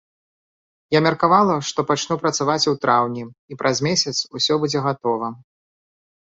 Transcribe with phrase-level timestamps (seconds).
[0.97, 5.29] Я меркавала, што пачну працаваць у траўні і праз месяц усё будзе гатова.